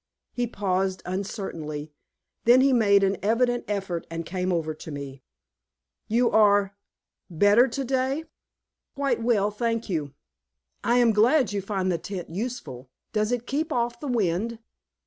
He 0.33 0.47
paused 0.47 1.03
uncertainly, 1.05 1.93
then 2.45 2.61
he 2.61 2.73
made 2.73 3.03
an 3.03 3.17
evident 3.21 3.65
effort 3.67 4.07
and 4.09 4.25
came 4.25 4.51
over 4.51 4.73
to 4.73 4.89
me. 4.89 5.21
"You 6.07 6.31
are 6.31 6.75
better 7.29 7.67
today?" 7.67 8.23
"Quite 8.95 9.21
well, 9.21 9.51
thank 9.51 9.91
you." 9.91 10.15
"I 10.83 10.97
am 10.97 11.11
glad 11.13 11.53
you 11.53 11.61
find 11.61 11.91
the 11.91 11.99
tent 11.99 12.31
useful. 12.31 12.89
Does 13.13 13.31
it 13.31 13.45
keep 13.45 13.71
off 13.71 13.99
the 13.99 14.07
wind?" 14.07 14.57